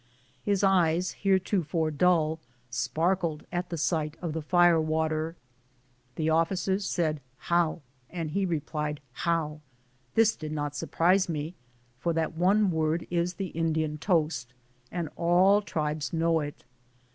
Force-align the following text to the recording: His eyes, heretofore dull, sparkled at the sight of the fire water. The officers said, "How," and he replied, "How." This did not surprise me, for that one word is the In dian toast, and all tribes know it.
His 0.41 0.63
eyes, 0.63 1.11
heretofore 1.11 1.91
dull, 1.91 2.39
sparkled 2.71 3.45
at 3.51 3.69
the 3.69 3.77
sight 3.77 4.17
of 4.19 4.33
the 4.33 4.41
fire 4.41 4.81
water. 4.81 5.35
The 6.15 6.27
officers 6.27 6.87
said, 6.89 7.21
"How," 7.37 7.83
and 8.09 8.31
he 8.31 8.43
replied, 8.47 8.99
"How." 9.11 9.61
This 10.15 10.35
did 10.35 10.53
not 10.53 10.75
surprise 10.75 11.29
me, 11.29 11.53
for 11.99 12.13
that 12.13 12.33
one 12.33 12.71
word 12.71 13.05
is 13.11 13.35
the 13.35 13.55
In 13.55 13.73
dian 13.73 13.99
toast, 13.99 14.55
and 14.91 15.07
all 15.17 15.61
tribes 15.61 16.11
know 16.11 16.39
it. 16.39 16.63